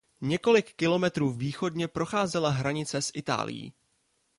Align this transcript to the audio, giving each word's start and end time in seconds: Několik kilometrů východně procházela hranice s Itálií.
Několik 0.21 0.73
kilometrů 0.75 1.31
východně 1.31 1.87
procházela 1.87 2.49
hranice 2.49 3.01
s 3.01 3.11
Itálií. 3.15 3.73